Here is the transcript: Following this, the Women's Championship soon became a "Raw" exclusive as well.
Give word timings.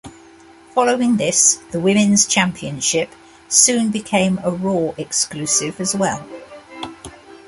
Following 0.73 1.17
this, 1.17 1.59
the 1.69 1.79
Women's 1.79 2.25
Championship 2.25 3.11
soon 3.47 3.91
became 3.91 4.39
a 4.43 4.49
"Raw" 4.49 4.93
exclusive 4.97 5.79
as 5.79 5.93
well. 5.95 6.27